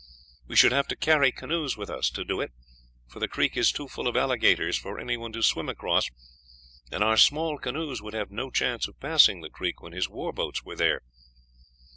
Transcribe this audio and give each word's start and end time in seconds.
We 0.47 0.55
should 0.55 0.71
have 0.71 0.87
to 0.87 0.95
carry 0.95 1.31
canoes 1.31 1.77
with 1.77 1.91
us, 1.91 2.09
to 2.09 2.25
do 2.25 2.41
it, 2.41 2.51
for 3.07 3.19
the 3.19 3.27
creek 3.27 3.55
is 3.55 3.71
too 3.71 3.87
full 3.87 4.07
of 4.07 4.15
alligators 4.17 4.75
for 4.75 4.99
anyone 4.99 5.31
to 5.33 5.43
swim 5.43 5.69
across, 5.69 6.09
and 6.91 7.03
our 7.03 7.17
small 7.17 7.59
canoes 7.59 8.01
would 8.01 8.15
have 8.15 8.31
no 8.31 8.49
chance 8.49 8.87
of 8.87 8.99
passing 8.99 9.41
the 9.41 9.49
creek 9.51 9.79
when 9.79 9.93
his 9.93 10.09
war 10.09 10.33
boats 10.33 10.63
were 10.63 10.75
there." 10.75 11.01